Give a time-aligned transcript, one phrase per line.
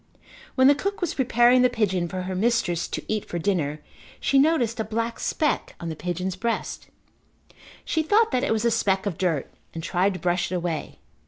[0.55, 3.81] When the cook was preparing the pigeon for her mistress to eat for dinner
[4.19, 6.87] she noticed a black speck on the pigeon's breast.
[7.85, 10.97] She thought that it was a speck of dirt and tried to brush it away.